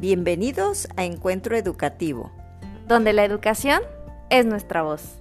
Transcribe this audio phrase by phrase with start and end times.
[0.00, 2.32] Bienvenidos a Encuentro Educativo,
[2.88, 3.82] donde la educación
[4.30, 5.20] es nuestra voz.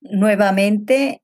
[0.00, 1.22] Nuevamente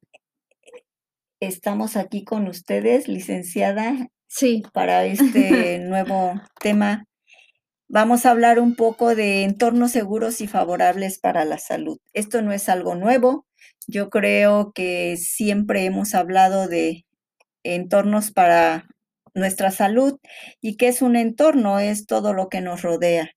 [1.40, 4.62] estamos aquí con ustedes, licenciada, sí.
[4.72, 7.04] para este nuevo tema.
[7.88, 11.98] Vamos a hablar un poco de entornos seguros y favorables para la salud.
[12.12, 13.47] Esto no es algo nuevo,
[13.86, 17.06] yo creo que siempre hemos hablado de
[17.62, 18.86] entornos para
[19.34, 20.18] nuestra salud
[20.60, 23.30] y que es un entorno, es todo lo que nos rodea.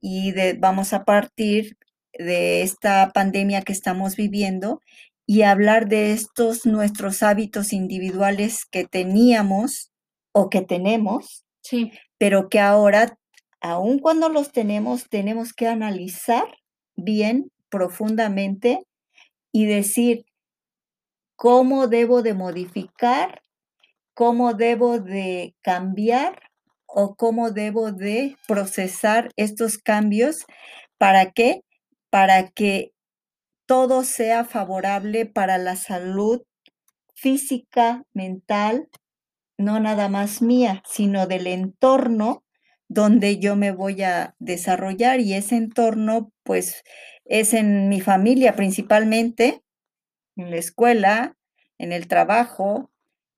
[0.00, 1.76] Y vamos a partir
[2.12, 4.80] de esta pandemia que estamos viviendo
[5.26, 9.90] y hablar de estos nuestros hábitos individuales que teníamos
[10.32, 11.92] o que tenemos, sí.
[12.16, 13.18] pero que ahora,
[13.60, 16.44] aun cuando los tenemos, tenemos que analizar
[16.96, 18.87] bien, profundamente
[19.52, 20.24] y decir
[21.36, 23.42] cómo debo de modificar,
[24.14, 26.40] cómo debo de cambiar
[26.86, 30.46] o cómo debo de procesar estos cambios.
[30.98, 31.62] ¿Para qué?
[32.10, 32.92] Para que
[33.66, 36.42] todo sea favorable para la salud
[37.14, 38.88] física, mental,
[39.58, 42.44] no nada más mía, sino del entorno
[42.88, 46.82] donde yo me voy a desarrollar y ese entorno pues
[47.28, 49.62] es en mi familia principalmente,
[50.36, 51.36] en la escuela,
[51.78, 52.90] en el trabajo,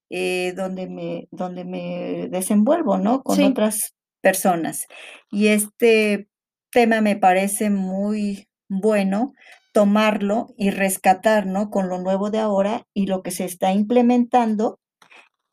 [0.08, 3.22] eh, donde, me, donde me desenvuelvo, ¿no?
[3.22, 4.86] Con otras personas.
[5.30, 6.28] Y este
[6.72, 9.32] tema me parece muy bueno
[9.72, 11.70] tomarlo y rescatar, ¿no?
[11.70, 14.80] Con lo nuevo de ahora y lo que se está implementando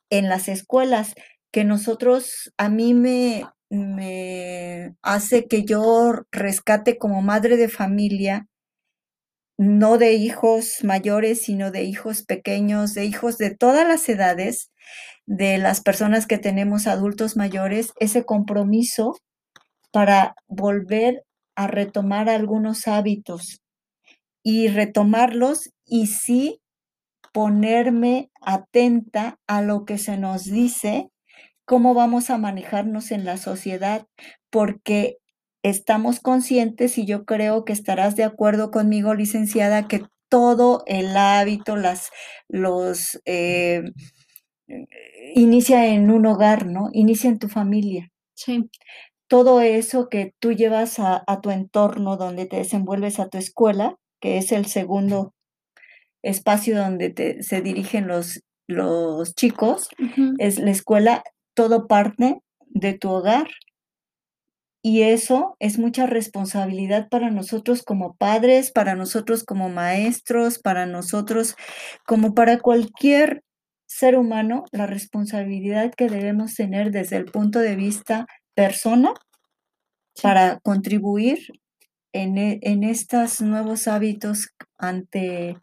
[0.10, 1.14] en las escuelas,
[1.52, 8.48] que nosotros, a mí me, me hace que yo rescate como madre de familia,
[9.58, 14.72] no de hijos mayores, sino de hijos pequeños, de hijos de todas las edades,
[15.26, 19.16] de las personas que tenemos adultos mayores, ese compromiso
[19.92, 21.24] para volver
[21.56, 23.62] a retomar algunos hábitos
[24.44, 26.62] y retomarlos y sí
[27.34, 31.10] ponerme atenta a lo que se nos dice
[31.68, 34.08] cómo vamos a manejarnos en la sociedad,
[34.50, 35.18] porque
[35.64, 41.76] estamos conscientes y yo creo que estarás de acuerdo conmigo, licenciada, que todo el hábito,
[41.76, 42.10] las,
[42.48, 43.84] los, eh,
[45.36, 46.90] inicia en un hogar, ¿no?
[46.94, 48.12] Inicia en tu familia.
[48.34, 48.70] Sí.
[49.28, 54.38] Todo eso que tú llevas a, tu entorno, donde te desenvuelves a tu escuela, que
[54.38, 55.34] es el segundo
[56.24, 59.90] espacio donde se dirigen los, los chicos,
[60.38, 61.24] es la escuela,
[61.58, 63.48] todo parte de tu hogar.
[64.84, 71.56] Y eso es mucha responsabilidad para nosotros como padres, para nosotros como maestros, para nosotros
[72.06, 73.44] como para cualquier
[73.88, 79.14] ser humano, la responsabilidad que debemos tener desde el punto de vista persona
[80.22, 81.40] para contribuir
[82.14, 85.58] en, e, en estos nuevos hábitos ante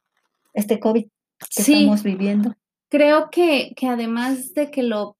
[0.54, 2.56] este COVID que estamos viviendo.
[2.88, 5.16] Creo que, que además de que lo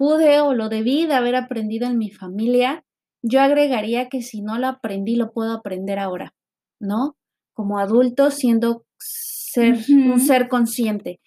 [0.00, 2.86] pude o lo debí de haber aprendido en mi familia,
[3.20, 6.32] yo agregaría que si no lo aprendí, lo puedo aprender ahora,
[6.80, 7.18] ¿no?
[7.52, 11.20] Como adulto, siendo ser, un ser consciente.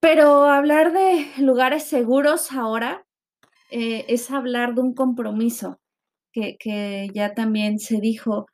[0.00, 3.04] Pero hablar de lugares seguros ahora
[3.70, 5.78] eh, es hablar de un compromiso,
[6.32, 8.46] que, que ya también se dijo,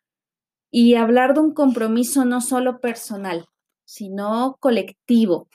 [0.73, 3.47] y hablar de un compromiso no solo personal,
[3.85, 5.47] sino colectivo.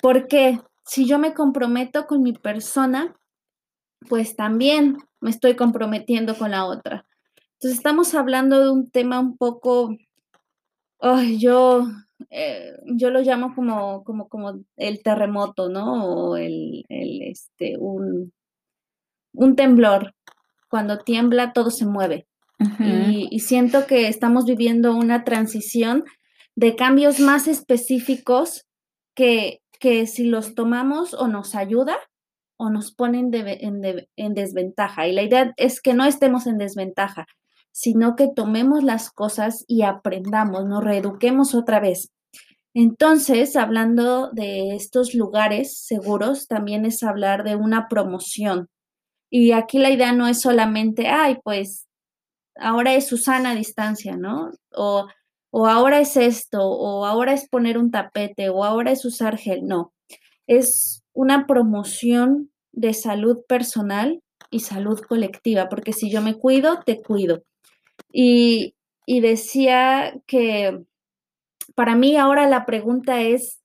[0.00, 0.60] ¿Por qué?
[0.88, 3.14] Si yo me comprometo con mi persona,
[4.08, 7.06] pues también me estoy comprometiendo con la otra.
[7.52, 9.94] Entonces estamos hablando de un tema un poco,
[11.38, 11.86] yo,
[12.30, 16.06] eh, yo lo llamo como, como, como el terremoto, ¿no?
[16.06, 18.32] O el, este, un,
[19.34, 20.14] un temblor.
[20.70, 22.26] Cuando tiembla todo se mueve.
[22.80, 26.04] y, y siento que estamos viviendo una transición
[26.56, 28.66] de cambios más específicos
[29.14, 31.98] que, que si los tomamos o nos ayuda
[32.56, 35.06] o nos ponen en, desventaja.
[35.06, 37.26] Y la idea es que no estemos en desventaja,
[37.70, 42.10] sino que tomemos las cosas y aprendamos, nos reeduquemos otra vez.
[42.74, 48.68] Entonces, hablando de estos lugares seguros, también es hablar de una promoción.
[49.30, 51.86] Y aquí la idea no es solamente, ay, pues
[52.56, 54.50] ahora es Susana a distancia, ¿no?
[54.72, 55.06] O
[55.50, 59.66] o ahora es esto, o ahora es poner un tapete, o ahora es usar gel.
[59.66, 59.92] No,
[60.46, 67.02] es una promoción de salud personal y salud colectiva, porque si yo me cuido, te
[67.02, 67.42] cuido.
[68.12, 68.74] Y,
[69.06, 70.84] decía que
[71.74, 73.60] para mí ahora la pregunta es,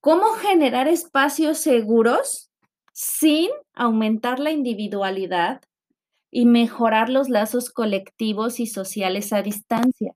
[0.00, 2.50] cómo generar espacios seguros
[2.92, 5.60] sin aumentar la individualidad
[6.30, 10.14] y mejorar los lazos colectivos y sociales a distancia.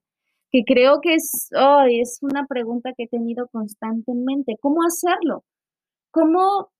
[0.54, 1.48] Que creo que es,
[1.90, 4.54] es una pregunta que he tenido constantemente.
[4.60, 5.42] ¿Cómo hacerlo?
[6.12, 6.70] ¿Cómo,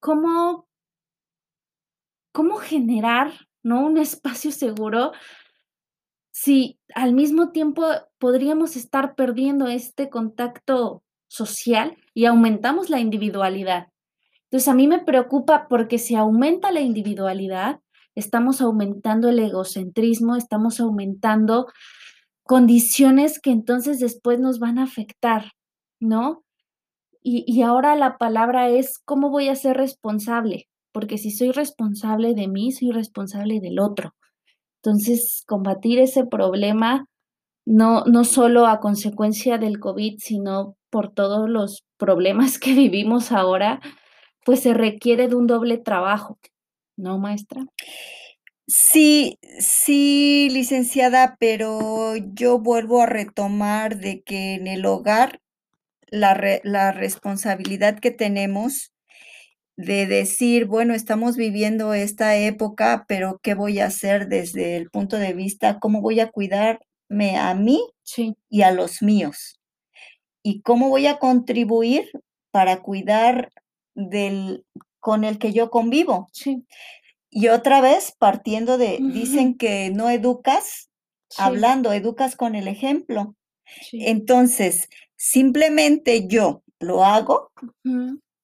[0.00, 0.66] cómo,
[2.32, 3.30] cómo generar
[3.62, 3.86] ¿no?
[3.86, 5.12] un espacio seguro
[6.32, 7.84] si al mismo tiempo
[8.18, 13.92] podríamos estar perdiendo este contacto social y aumentamos la individualidad.
[14.46, 17.78] Entonces a mí me preocupa porque si aumenta la individualidad,
[18.16, 21.68] estamos aumentando el egocentrismo, estamos aumentando
[22.46, 25.52] condiciones que entonces después nos van a afectar,
[26.00, 26.44] ¿no?
[27.22, 30.68] Y, y, ahora la palabra es, ¿cómo voy a ser responsable?
[30.92, 34.14] Porque si soy responsable de mí, soy responsable del otro.
[34.76, 37.06] Entonces, combatir ese problema,
[37.66, 43.80] no, no solo a consecuencia del COVID, sino por todos los problemas que vivimos ahora,
[44.44, 46.38] pues se requiere de un doble trabajo,
[46.96, 47.66] ¿no, maestra?
[48.68, 55.40] Sí, sí, licenciada, pero yo vuelvo a retomar de que en el hogar
[56.08, 58.92] la, la responsabilidad que tenemos
[59.76, 65.18] de decir, bueno, estamos viviendo esta época, pero ¿qué voy a hacer desde el punto
[65.18, 67.80] de vista, cómo voy a cuidarme a mí
[68.50, 69.60] y a los míos?
[70.42, 72.10] ¿Y cómo voy a contribuir
[72.52, 73.50] para cuidar
[73.94, 74.64] del
[75.00, 76.28] con el que yo convivo?
[77.38, 80.88] Y otra vez, partiendo de, dicen que no educas
[81.36, 83.34] hablando, educas con el ejemplo.
[83.92, 87.52] Entonces, simplemente yo lo hago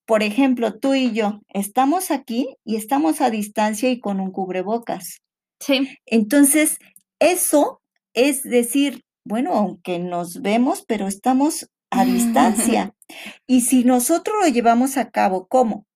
[0.06, 5.23] por ejemplo, tú y yo estamos aquí y estamos a distancia y con un cubrebocas.
[5.61, 5.97] Sí.
[6.06, 6.79] Entonces,
[7.19, 7.81] eso
[8.15, 12.95] es decir, bueno, aunque nos vemos, pero estamos a distancia.
[13.47, 15.87] y si nosotros lo llevamos a cabo, ¿cómo?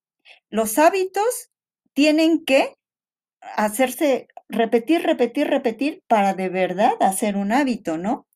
[0.50, 1.50] Los hábitos
[1.92, 2.75] tienen que
[3.56, 8.26] hacerse, repetir, repetir, repetir para de verdad hacer un hábito, ¿no?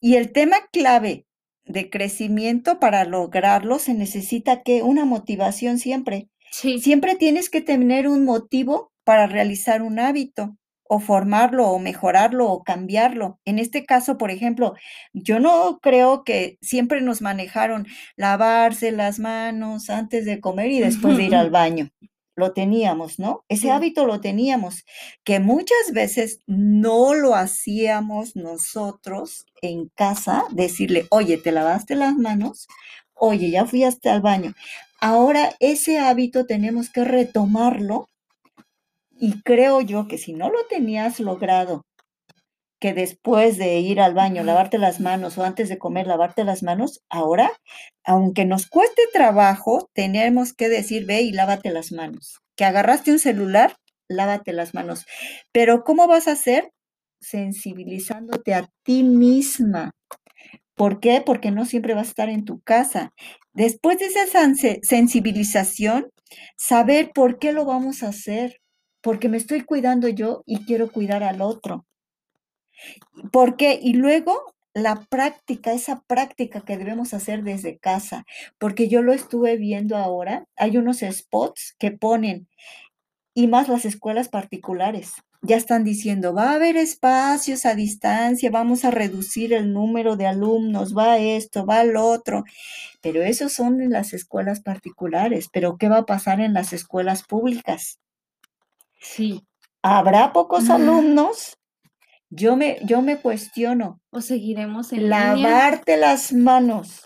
[0.00, 1.26] Y el tema clave
[1.64, 6.28] de crecimiento, para lograrlo se necesita que una motivación siempre.
[6.50, 6.78] Sí.
[6.78, 10.56] Siempre tienes que tener un motivo para realizar un hábito
[10.88, 13.40] o formarlo o mejorarlo o cambiarlo.
[13.44, 14.74] En este caso, por ejemplo,
[15.12, 17.86] yo no creo que siempre nos manejaron
[18.16, 21.90] lavarse las manos antes de comer y después de ir al baño
[22.36, 23.44] lo teníamos, ¿no?
[23.48, 24.84] Ese hábito lo teníamos,
[25.24, 32.68] que muchas veces no lo hacíamos nosotros en casa, decirle, oye, ¿te lavaste las manos?
[33.14, 34.54] Oye, ya fui hasta el baño.
[35.00, 38.08] Ahora ese hábito tenemos que retomarlo
[39.18, 41.85] y creo yo que si no lo tenías logrado
[42.86, 46.62] que después de ir al baño, lavarte las manos o antes de comer, lavarte las
[46.62, 47.50] manos, ahora,
[48.04, 52.38] aunque nos cueste trabajo, tenemos que decir, ve y lávate las manos.
[52.54, 53.74] Que agarraste un celular,
[54.06, 55.04] lávate las manos.
[55.50, 56.70] Pero ¿cómo vas a hacer?
[57.20, 59.90] Sensibilizándote a ti misma.
[60.76, 61.24] ¿Por qué?
[61.26, 63.10] Porque no siempre vas a estar en tu casa.
[63.52, 64.26] Después de esa
[64.82, 66.06] sensibilización,
[66.56, 68.60] saber por qué lo vamos a hacer.
[69.00, 71.84] Porque me estoy cuidando yo y quiero cuidar al otro.
[73.30, 73.78] ¿Por qué?
[73.82, 78.26] Y luego la práctica, esa práctica que debemos hacer desde casa,
[78.58, 82.46] porque yo lo estuve viendo ahora, hay unos spots que ponen,
[83.32, 88.84] y más las escuelas particulares, ya están diciendo, va a haber espacios a distancia, vamos
[88.84, 92.44] a reducir el número de alumnos, va esto, va lo otro,
[93.00, 97.22] pero esos son en las escuelas particulares, pero ¿qué va a pasar en las escuelas
[97.22, 97.98] públicas?
[99.00, 99.42] Sí.
[99.82, 101.56] ¿Habrá pocos alumnos?
[102.30, 104.00] Yo me, yo me cuestiono.
[104.10, 107.02] O seguiremos en Lavarte las manos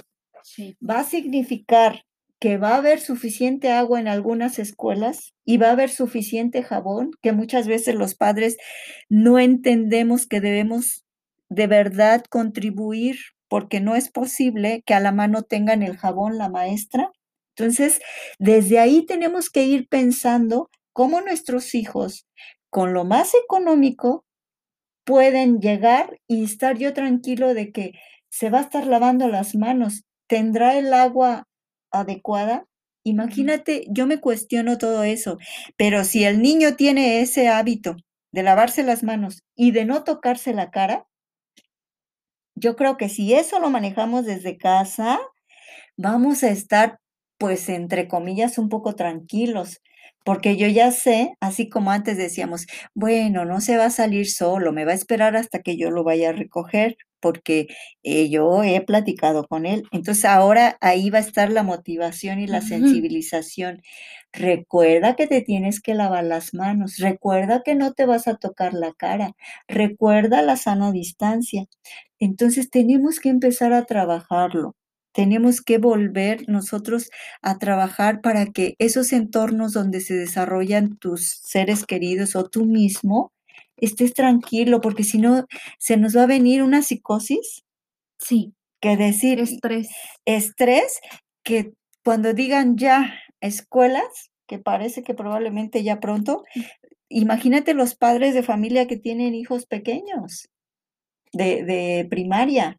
[0.86, 2.04] va a significar
[2.38, 7.10] que va a haber suficiente agua en algunas escuelas y va a haber suficiente jabón,
[7.20, 8.56] que muchas veces los padres
[9.10, 11.04] no entendemos que debemos
[11.50, 13.16] de verdad contribuir
[13.48, 17.10] porque no es posible que a la mano tengan el jabón la maestra.
[17.56, 18.00] Entonces,
[18.38, 22.26] desde ahí tenemos que ir pensando cómo nuestros hijos,
[22.70, 24.24] con lo más económico,
[25.10, 27.94] pueden llegar y estar yo tranquilo de que
[28.28, 31.48] se va a estar lavando las manos, tendrá el agua
[31.90, 32.68] adecuada.
[33.02, 35.38] Imagínate, yo me cuestiono todo eso,
[35.76, 37.96] pero si el niño tiene ese hábito
[38.30, 41.08] de lavarse las manos y de no tocarse la cara,
[42.54, 45.18] yo creo que si eso lo manejamos desde casa,
[45.96, 47.00] vamos a estar,
[47.36, 49.80] pues, entre comillas, un poco tranquilos
[50.24, 54.72] porque yo ya sé, así como antes decíamos, bueno, no se va a salir solo,
[54.72, 57.68] me va a esperar hasta que yo lo vaya a recoger, porque
[58.02, 59.84] eh, yo he platicado con él.
[59.92, 63.82] Entonces ahora ahí va a estar la motivación y la sensibilización.
[64.32, 68.74] Recuerda que te tienes que lavar las manos, recuerda que no te vas a tocar
[68.74, 69.34] la cara,
[69.68, 71.66] recuerda la sana distancia.
[72.18, 74.76] Entonces tenemos que empezar a trabajarlo.
[75.12, 77.10] Tenemos que volver nosotros
[77.42, 83.32] a trabajar para que esos entornos donde se desarrollan tus seres queridos o tú mismo
[83.76, 85.46] estés tranquilo, porque si no,
[85.78, 87.64] se nos va a venir una psicosis.
[88.18, 88.54] Sí.
[88.80, 89.40] Que decir.
[89.40, 89.88] Estrés.
[90.24, 91.00] Estrés,
[91.42, 91.72] que
[92.04, 96.60] cuando digan ya escuelas, que parece que probablemente ya pronto, mm.
[97.08, 100.48] imagínate los padres de familia que tienen hijos pequeños
[101.32, 102.78] de, de primaria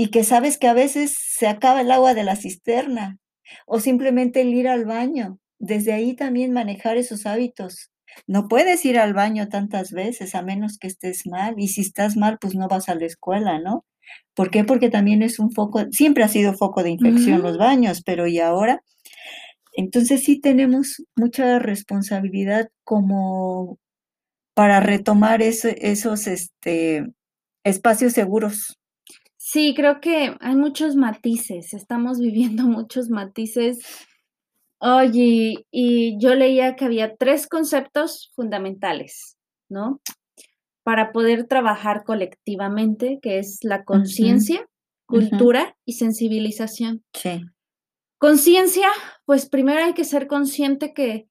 [0.00, 3.18] y que sabes que a veces se acaba el agua de la cisterna
[3.66, 5.40] o simplemente el ir al baño.
[5.58, 7.90] Desde ahí también manejar esos hábitos.
[8.28, 12.16] No puedes ir al baño tantas veces a menos que estés mal y si estás
[12.16, 13.84] mal pues no vas a la escuela, ¿no?
[14.34, 14.62] ¿Por qué?
[14.62, 18.38] Porque también es un foco, siempre ha sido foco de infección los baños, pero ¿y
[18.38, 18.84] ahora?
[19.72, 23.80] Entonces sí tenemos mucha responsabilidad como
[24.54, 27.04] para retomar esos este,
[27.64, 28.78] espacios seguros.
[29.50, 33.78] Sí, creo que hay muchos matices, estamos viviendo muchos matices.
[34.78, 39.38] Oye, y yo leía que había tres conceptos fundamentales,
[39.70, 40.02] ¿no?
[40.82, 44.68] Para poder trabajar colectivamente, que es la conciencia,
[45.06, 47.02] cultura y sensibilización.
[47.14, 47.40] Sí.
[48.18, 48.88] Conciencia,
[49.24, 51.26] pues primero hay que ser consciente que,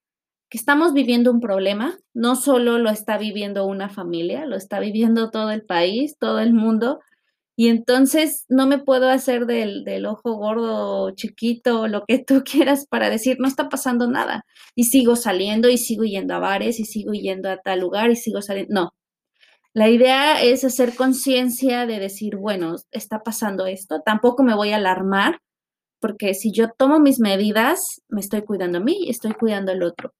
[0.49, 5.29] que estamos viviendo un problema, no solo lo está viviendo una familia, lo está viviendo
[5.29, 6.99] todo el país, todo el mundo,
[7.59, 12.85] y entonces no me puedo hacer del, del, ojo gordo, chiquito, lo que tú quieras
[12.87, 14.45] para decir, no está pasando nada.
[14.75, 18.15] Y sigo saliendo y sigo yendo a bares y sigo yendo a tal lugar y
[18.15, 18.73] sigo saliendo.
[18.73, 18.93] No.
[19.73, 24.01] La idea es hacer conciencia de decir, bueno, está pasando esto.
[24.05, 25.41] Tampoco me voy a alarmar,
[25.99, 29.81] porque si yo tomo mis medidas, me estoy cuidando a mí y estoy cuidando al
[29.81, 30.13] otro.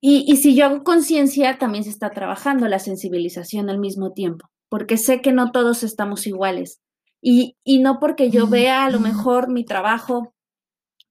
[0.00, 4.48] Y, y si yo hago conciencia, también se está trabajando la sensibilización al mismo tiempo
[4.68, 6.80] porque sé que no todos estamos iguales.
[7.20, 10.34] Y, y no porque yo vea a lo mejor mi trabajo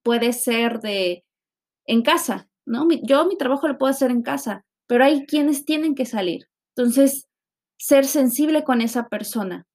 [0.04, 1.26] puede ser de
[1.86, 2.88] en casa, ¿no?
[3.04, 6.48] Yo mi trabajo lo puedo hacer en casa, pero hay quienes tienen que salir.
[6.76, 7.28] Entonces,
[7.78, 9.68] ser sensible con esa persona,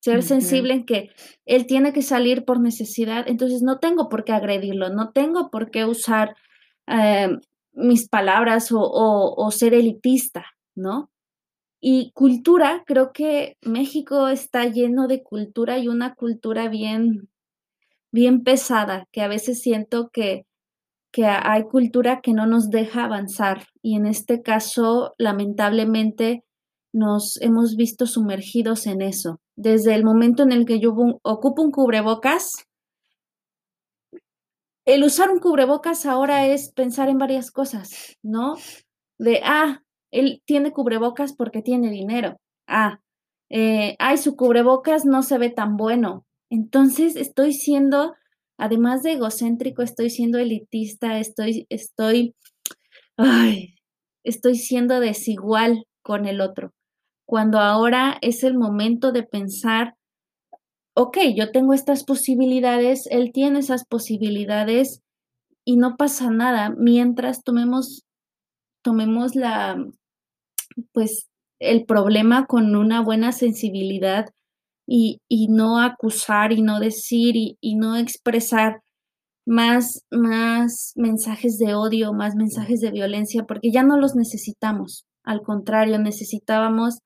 [0.00, 1.10] ser sensible en que
[1.44, 5.70] él tiene que salir por necesidad, entonces no tengo por qué agredirlo, no tengo por
[5.70, 6.36] qué usar
[6.86, 7.28] eh,
[7.72, 11.10] mis palabras o, o, ser elitista, ¿no?
[11.80, 17.30] Y cultura, creo que México está lleno de cultura y una cultura bien,
[18.12, 20.46] bien pesada, que a veces siento que,
[21.10, 23.66] que hay cultura que no nos deja avanzar.
[23.82, 26.44] Y en este caso, lamentablemente,
[26.92, 29.40] nos hemos visto sumergidos en eso.
[29.56, 32.52] Desde el momento en el que yo ocupo un cubrebocas,
[34.84, 38.56] el usar un cubrebocas ahora es pensar en varias cosas, ¿no?
[39.18, 42.38] De, ah, él tiene cubrebocas porque tiene dinero.
[42.66, 43.00] Ah,
[43.50, 46.24] eh, ay, su cubrebocas no se ve tan bueno.
[46.50, 48.14] Entonces estoy siendo,
[48.58, 52.34] además de egocéntrico, estoy siendo elitista, estoy, estoy,
[53.16, 53.74] ay,
[54.24, 56.72] estoy siendo desigual con el otro.
[57.26, 59.94] Cuando ahora es el momento de pensar,
[60.94, 65.02] ok, yo tengo estas posibilidades, él tiene esas posibilidades
[65.64, 68.04] y no pasa nada mientras tomemos,
[68.82, 69.76] tomemos la,
[70.92, 74.30] pues el problema con una buena sensibilidad
[74.86, 78.80] y, no acusar y no decir y, y, no expresar
[79.46, 85.06] más, más mensajes de odio, más mensajes de violencia, porque ya no los necesitamos.
[85.22, 86.98] Al contrario, necesitábamos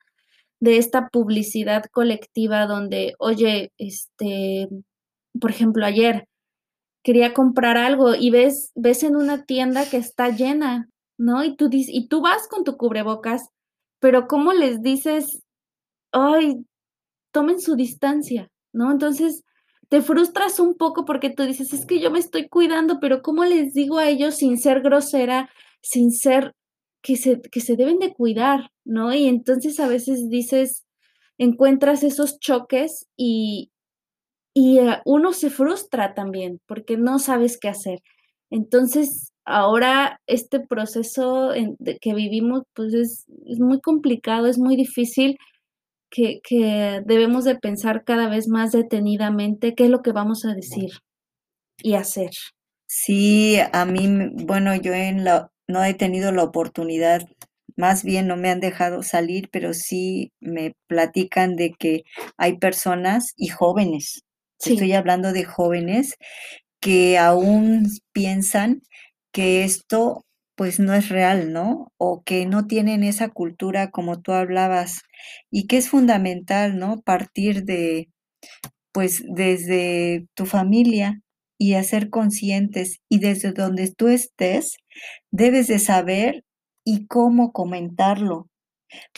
[0.60, 4.68] de esta publicidad colectiva donde, oye, este,
[5.38, 6.26] por ejemplo, ayer
[7.02, 10.88] quería comprar algo y ves, ves en una tienda que está llena,
[11.18, 11.44] ¿no?
[11.44, 13.50] Y tú, y tú vas con tu cubrebocas
[14.04, 15.42] pero ¿cómo les dices,
[16.12, 16.66] ay,
[17.32, 18.92] tomen su distancia, ¿no?
[18.92, 19.44] Entonces,
[19.88, 23.46] te frustras un poco porque tú dices, es que yo me estoy cuidando, pero ¿cómo
[23.46, 25.48] les digo a ellos sin ser grosera,
[25.80, 26.52] sin ser
[27.00, 29.14] que se, que se deben de cuidar, ¿no?
[29.14, 30.84] Y entonces a veces dices,
[31.38, 33.72] encuentras esos choques y,
[34.52, 38.02] y eh, uno se frustra también porque no sabes qué hacer.
[38.50, 41.52] Entonces, ahora este proceso
[42.00, 43.26] que vivimos, pues es,
[43.58, 45.38] muy complicado, es muy difícil,
[46.10, 50.54] que, que, debemos de pensar cada vez más detenidamente qué es lo que vamos a
[50.54, 50.90] decir
[51.78, 52.30] y hacer.
[52.86, 54.08] Sí, a mí,
[54.44, 57.22] bueno, yo en la, no he tenido la oportunidad
[57.76, 62.02] más bien no me han dejado salir, pero sí me platican de que
[62.36, 64.22] hay personas y jóvenes,
[64.58, 64.74] Sí.
[64.74, 66.14] estoy hablando de jóvenes
[66.80, 68.82] que aún piensan
[69.34, 70.24] que esto,
[70.56, 71.92] pues, no es real, ¿no?
[71.98, 75.02] O que no tienen esa cultura como tú hablabas,
[75.52, 77.02] y que es fundamental, ¿no?
[77.02, 78.10] Partir de,
[78.92, 81.20] pues, desde tu familia
[81.58, 84.76] y hacer conscientes, y desde donde tú estés,
[85.32, 86.44] debes de saber
[86.84, 88.48] y cómo comentarlo,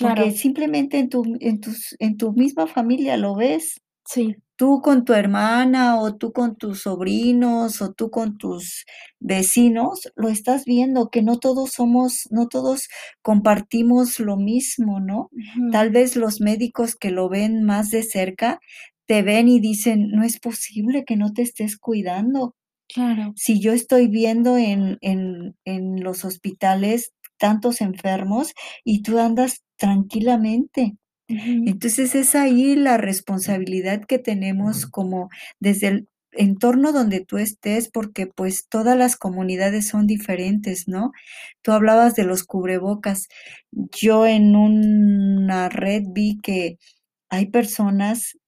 [0.00, 0.32] porque Claro.
[0.32, 3.80] simplemente en tu en tus en tu misma familia lo ves.
[4.06, 4.36] Sí.
[4.58, 8.86] Tú con tu hermana, o tú con tus sobrinos, o tú con tus
[9.20, 12.88] vecinos, lo estás viendo, que no todos somos no todos
[13.20, 15.28] compartimos lo mismo, ¿no?
[15.70, 18.58] Tal vez los médicos que lo ven más de cerca,
[19.04, 22.54] te ven y dicen: "No es posible que no te estés cuidando".
[22.88, 23.32] Claro.
[23.36, 30.96] Si yo estoy viendo en en en los hospitales tantos enfermos, y tú andas tranquilamente.
[31.28, 35.28] Entonces, es ahí la responsabilidad que tenemos como
[35.60, 41.12] desde el entorno donde tú estés, porque, pues, todas las comunidades son diferentes, ¿no?
[41.62, 43.28] Tú hablabas de los cubrebocas.
[43.72, 46.78] Yo en una red vi que
[47.30, 48.38] hay personas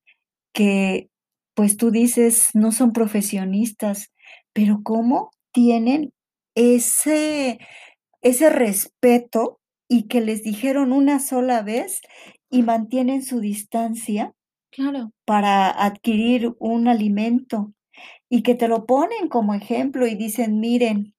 [0.55, 1.09] que,
[1.55, 4.13] pues, tú dices, no son profesionistas,
[4.55, 6.13] pero cómo tienen
[6.57, 7.59] ese
[8.23, 12.01] ese respeto, y que les dijeron una sola vez,
[12.51, 14.35] y mantienen su distancia
[14.73, 15.13] Claro.
[15.27, 17.73] para adquirir un alimento,
[18.31, 21.15] y que te lo ponen como ejemplo, y dicen: "Miren,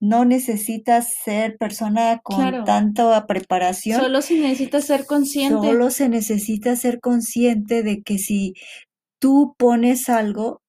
[0.00, 2.64] no necesitas ser persona con Claro.
[2.64, 4.00] tanta preparación".
[4.02, 5.68] Solo se necesita ser consciente.
[5.68, 8.54] Solo se necesita ser consciente de que si
[9.20, 10.62] tú pones algo,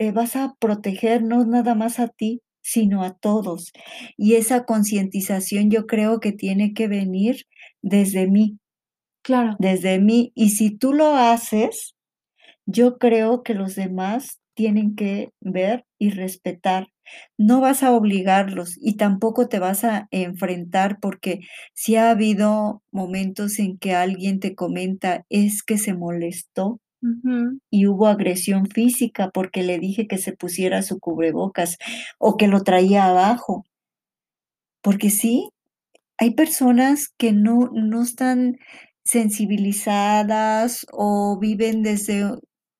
[0.00, 3.72] eh, vas a proteger no nada más a ti, sino a todos.
[4.18, 7.44] Y esa concientización yo creo que tiene que venir
[7.86, 8.58] desde mí.
[9.22, 9.56] Claro.
[9.60, 11.94] Desde mí, y si tú lo haces,
[12.66, 16.88] yo creo que los demás tienen que ver y respetar.
[17.38, 21.40] No vas a obligarlos, y tampoco te vas a enfrentar, porque
[21.74, 26.80] sí ha habido momentos en que alguien te comenta: "Es que se molestó".
[27.70, 31.78] "y hubo agresión física porque le dije que se pusiera su cubrebocas,
[32.18, 33.64] o que lo traía abajo".
[34.84, 35.50] Porque sí,
[36.18, 38.58] hay personas que no no están
[39.04, 42.24] sensibilizadas, o viven desde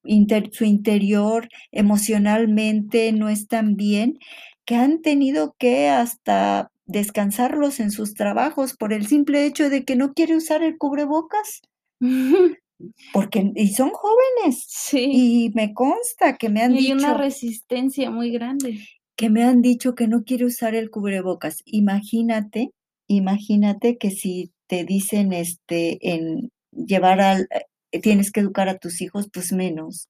[0.05, 4.18] inter su interior, emocionalmente no están bien,
[4.64, 9.96] que han tenido que hasta descansarlos en sus trabajos por el simple hecho de que
[9.96, 11.62] no quiere usar el cubrebocas.
[13.12, 15.09] Porque y son jóvenes, Sí.
[15.11, 18.79] y me consta que me han Y hay una resistencia muy grande.
[19.16, 21.62] que me han dicho que no quiere usar el cubrebocas.
[21.64, 22.70] Imagínate
[23.09, 27.49] imagínate que si te dicen, este, en llevar al
[27.92, 30.09] eh, tienes que educar a tus hijos, pues menos.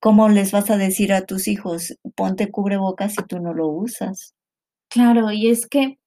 [0.00, 4.32] ¿Cómo les vas a decir a tus hijos: "Ponte cubrebocas", si tú no lo usas?
[4.90, 5.98] Claro, y es que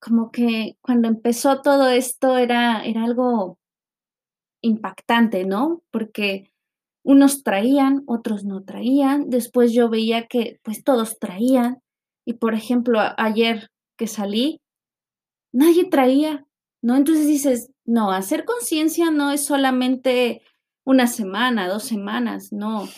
[0.00, 3.56] como que cuando empezó todo esto era era algo
[4.64, 5.82] impactante, ¿no?
[5.90, 6.50] Porque
[7.02, 11.82] unos traían, otros no traían, después yo veía que, pues, todos traían,
[12.26, 14.60] y por ejemplo, ayer que salí,
[15.54, 16.46] nadie traía,
[16.82, 16.96] ¿no?
[16.96, 20.42] Entonces dices: "No, hacer conciencia no es solamente
[20.86, 22.88] una semana, 2 semanas, no,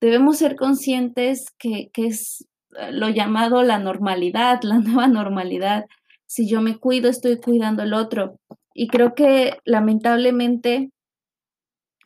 [0.00, 2.46] debemos ser conscientes que que es,
[2.78, 5.86] eh, lo llamado la normalidad, la nueva normalidad.
[6.26, 8.38] Si yo me cuido, estoy cuidando al otro".
[8.74, 10.90] Y creo que lamentablemente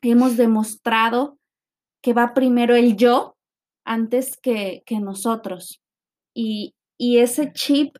[0.02, 1.38] hemos demostrado
[2.02, 3.36] que va primero el yo
[3.84, 5.80] antes que que nosotros.
[6.34, 7.96] Y y ese chip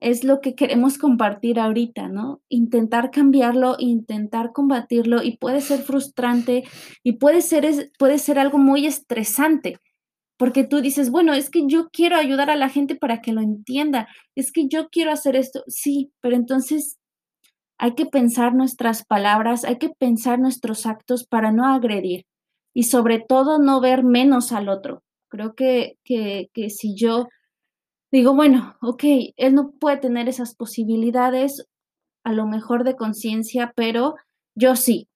[0.00, 2.40] es lo que queremos compartir ahorita, ¿no?
[2.50, 6.64] Intentar cambiarlo, intentar combatirlo, y puede ser frustrante,
[7.04, 9.78] y puede ser puede ser algo muy estresante,
[10.38, 13.42] porque tú dices: "Bueno, es que yo quiero ayudar a la gente para que lo
[13.42, 15.64] entienda, es que yo quiero hacer esto".
[15.68, 16.98] Sí, pero entonces
[17.78, 22.24] hay que pensar nuestras palabras, hay que pensar nuestros actos para no agredir,
[22.74, 25.02] y sobre todo no ver menos al otro.
[25.30, 27.28] Creo que que que si yo
[28.12, 31.66] digo: "Bueno, okey, él no puede tener esas posibilidades,
[32.24, 34.16] a lo mejor de conciencia, pero
[34.56, 35.08] yo sí".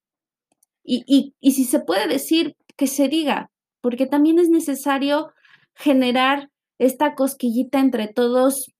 [0.84, 3.50] Y y y si se puede decir, que se diga,
[3.82, 5.32] porque también es necesario
[5.74, 8.72] generar esta cosquillita entre todos.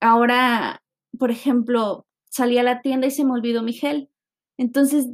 [0.00, 0.82] Ahora,
[1.18, 4.10] por ejemplo, salí a la tienda y se me olvidó mi gel.
[4.58, 5.08] Entonces,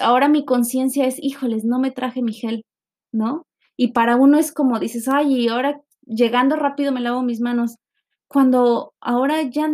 [0.00, 2.64] ahora mi conciencia es: "Híjoles, no me traje mi gel",
[3.12, 3.46] ¿no?
[3.76, 5.80] Y para uno es como dices: "Ay, y ahora
[6.14, 7.76] llegando rápido me lavo mis manos".
[8.28, 9.68] cuando ahora ya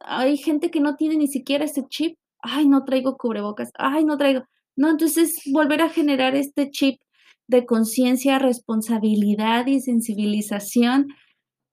[0.00, 4.16] hay gente que no tiene ni siquiera ese chip, ay, no traigo cubrebocas, ay, no
[4.18, 4.44] traigo,
[4.76, 7.00] no, entonces volver a generar este chip
[7.48, 11.08] de conciencia, responsabilidad y sensibilización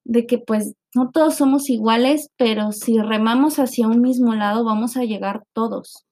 [0.05, 4.97] de que pues no todos somos iguales, pero si remamos hacia un mismo lado vamos
[4.97, 6.05] a llegar todos.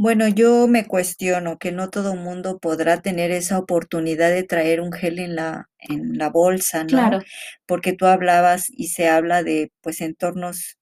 [0.00, 4.92] Bueno, yo me cuestiono que no todo mundo podrá tener esa oportunidad de traer un
[4.92, 6.88] gel en la en la bolsa, ¿no?
[6.90, 7.18] Claro.
[7.66, 10.78] Porque tú hablabas y se habla de, pues, entornos,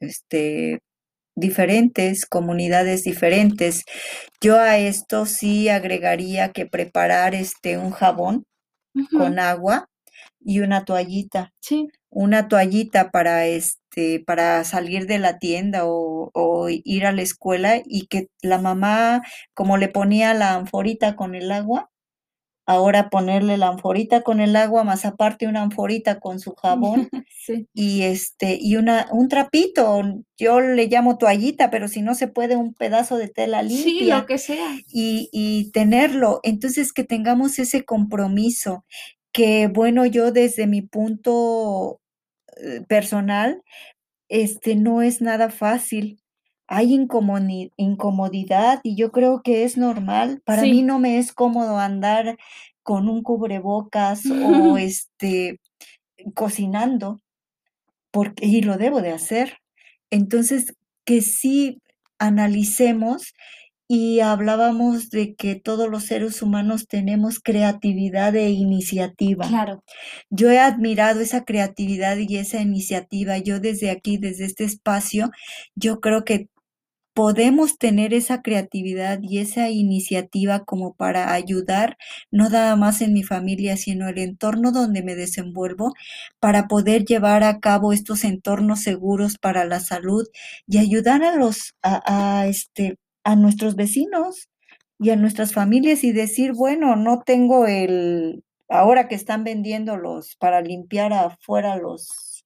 [0.00, 0.80] este,
[1.34, 3.84] diferentes, comunidades diferentes.
[4.40, 8.46] Yo a esto sí agregaría que preparar, este, un jabón
[9.10, 9.88] con agua
[10.40, 11.52] y una toallita.
[11.60, 11.88] Sí.
[12.10, 13.83] Una toallita para, este,
[14.26, 19.22] para salir de la tienda o o ir a la escuela y que la mamá,
[19.54, 21.90] como le ponía la anforita con el agua,
[22.66, 27.08] ahora ponerle la anforita con el agua, más aparte una anforita con su jabón
[27.46, 27.68] Sí.
[27.74, 30.02] y, este, y una un trapito,
[30.38, 33.68] yo le llamo toallita, pero si no se puede, un pedazo de tela Sí,
[34.00, 34.76] limpia lo que sea.
[34.88, 36.40] y y tenerlo.
[36.44, 38.84] Entonces, que tengamos ese compromiso,
[39.32, 42.00] que bueno, yo desde mi punto,
[42.88, 43.62] personal,
[44.28, 46.20] este, no es nada fácil.
[46.66, 50.40] Hay incomodidad y yo creo que es normal.
[50.44, 52.38] Para mí no me es cómodo andar
[52.82, 55.60] con un cubrebocas o, este,
[56.34, 57.20] cocinando,
[58.10, 59.58] porque y lo debo de hacer.
[60.10, 61.80] Entonces, que sí
[62.18, 63.34] analicemos
[63.88, 69.46] y hablábamos de que todos los seres humanos tenemos creatividad e iniciativa.
[69.48, 69.82] Claro.
[70.30, 73.38] Yo he admirado esa creatividad y esa iniciativa.
[73.38, 75.30] Yo desde aquí, desde este espacio,
[75.74, 76.48] yo creo que
[77.14, 81.96] podemos tener esa creatividad y esa iniciativa como para ayudar,
[82.32, 85.94] no nada más en mi familia, sino el entorno donde me desenvuelvo,
[86.40, 90.26] para poder llevar a cabo estos entornos seguros para la salud
[90.66, 94.48] y ayudar a los a a, este, a nuestros vecinos
[95.00, 100.36] y a nuestras familias y decir: "Bueno, no tengo el" ahora que están vendiendo los
[100.36, 102.44] para limpiar afuera los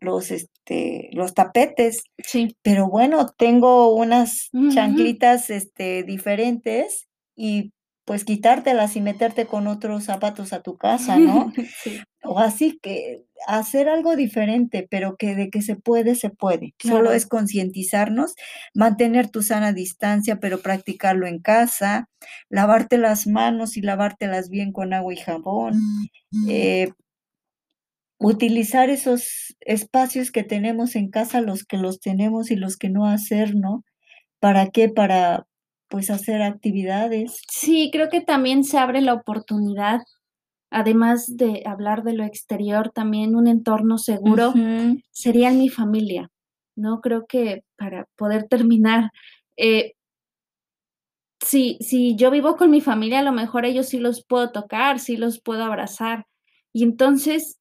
[0.00, 2.54] los, este, los tapetes, Sí.
[2.62, 4.68] pero bueno, tengo unas Ujú.
[4.68, 7.72] chanclitas, este, diferentes y,
[8.08, 11.52] pues, quitártelas y meterte con otros zapatos a tu casa, ¿no?
[11.84, 12.00] Sí.
[12.22, 16.74] O así que hacer algo diferente, pero que de que se puede, se puede.
[16.78, 18.34] Solo es concientizarnos,
[18.74, 22.08] mantener tu sana distancia, pero practicarlo en casa,
[22.48, 25.74] lavarte las manos y lavártelas bien con agua y jabón,
[26.48, 26.88] eh
[28.18, 33.06] utilizar esos espacios que tenemos en casa, los que los tenemos y los que no
[33.06, 33.84] hacer, ¿no?
[34.40, 34.88] ¿Para qué?
[34.88, 35.46] Para,
[35.88, 37.42] pues, hacer actividades.
[37.50, 40.00] Sí, creo que también se abre la oportunidad,
[40.70, 44.52] además de hablar de lo exterior, también un entorno seguro
[45.10, 46.30] sería en mi familia,
[46.76, 47.00] ¿no?
[47.00, 49.10] Creo que para poder terminar,
[49.56, 49.92] eh
[51.40, 54.98] si si yo vivo con mi familia, a lo mejor ellos sí los puedo tocar,
[54.98, 56.26] sí los puedo abrazar.
[56.72, 57.58] Y entonces,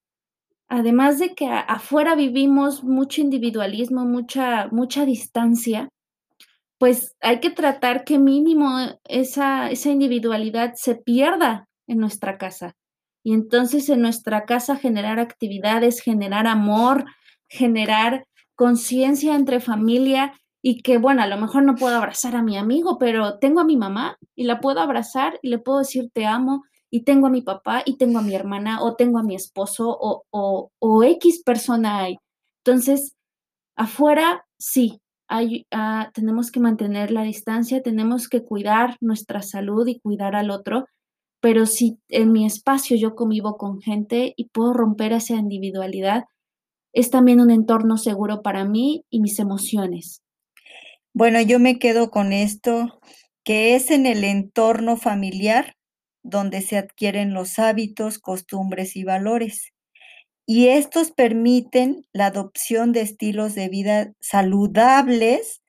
[0.69, 5.89] además de que afuera vivimos mucho individualismo, mucha mucha distancia,
[6.79, 12.75] pues, hay que tratar que mínimo esa esa individualidad se pierda en nuestra casa.
[13.23, 17.05] Y entonces, en nuestra casa generar actividades, generar amor,
[17.49, 22.57] generar conciencia entre familia y que, bueno, a lo mejor no puedo abrazar a mi
[22.57, 26.25] amigo, pero tengo a mi mamá y la puedo abrazar y le puedo decir: "Te
[26.25, 29.35] amo", y tengo a mi papá y tengo a mi hermana o tengo a mi
[29.35, 32.17] esposo o o o equis persona hay.
[32.65, 33.15] Entonces,
[33.77, 39.99] afuera sí, hay ah, tenemos que mantener la distancia, tenemos que cuidar nuestra salud y
[39.99, 40.85] cuidar al otro,
[41.41, 46.25] pero si en mi espacio yo convivo con gente y puedo romper esa individualidad,
[46.93, 50.23] es también un entorno seguro para mí y mis emociones.
[51.13, 52.99] Bueno, yo me quedo con esto,
[53.43, 55.75] que es en el entorno familiar
[56.23, 59.73] donde se adquieren los hábitos, costumbres y valores.
[60.49, 65.61] Y estos permiten la adopción de estilos de vida saludables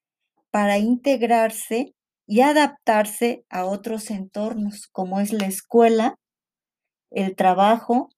[0.52, 1.94] para integrarse
[2.28, 6.14] y adaptarse a otros entornos, como es la escuela,
[7.10, 8.08] el trabajo,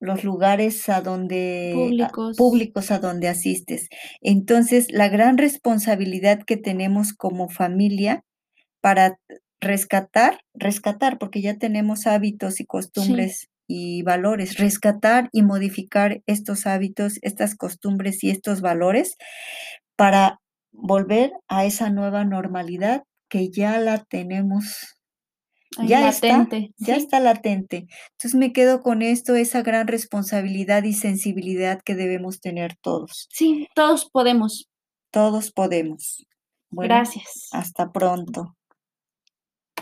[0.00, 2.36] los lugares a donde a Públicos.
[2.36, 3.88] públicos a donde asistes.
[4.20, 8.22] Entonces, la gran responsabilidad que tenemos como familia
[8.82, 9.18] para
[9.60, 17.18] rescatar rescatar, porque ya tenemos hábitos y costumbres y valores, rescatar y modificar estos hábitos,
[17.22, 19.16] estas costumbres y estos valores
[19.96, 20.40] para
[20.72, 24.98] volver a esa nueva normalidad que ya la tenemos
[25.78, 27.00] ya latente, está, ya sí.
[27.00, 27.86] está latente.
[28.10, 33.26] Entonces me quedo con esto, esa gran responsabilidad y sensibilidad que debemos tener todos.
[33.30, 34.68] Sí, todos podemos.
[35.10, 36.26] Todos podemos.
[36.68, 37.48] Bueno, Gracias.
[37.52, 38.54] hasta pronto.